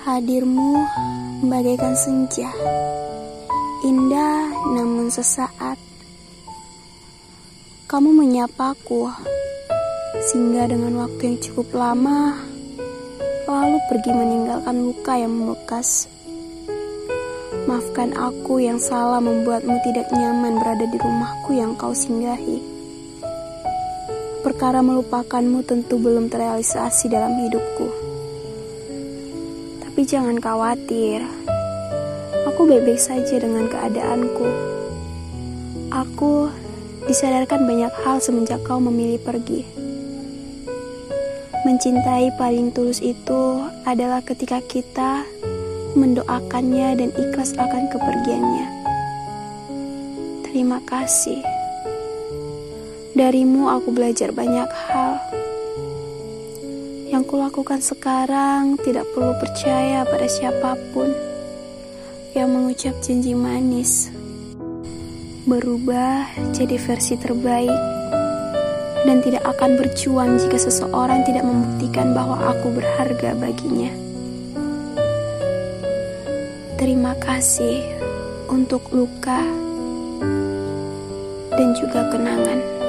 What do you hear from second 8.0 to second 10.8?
menyapaku, sehingga